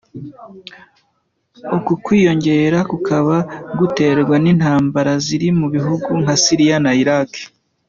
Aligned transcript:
Uku 1.77 1.91
kwiyongera 2.03 2.79
kukaba 2.91 3.35
guterwa 3.79 4.35
n’intambara 4.43 5.11
ziri 5.25 5.47
mu 5.59 5.67
bihugu 5.75 6.09
nka 6.21 6.35
Siria 6.43 6.77
na 6.85 6.93
Irak. 7.03 7.31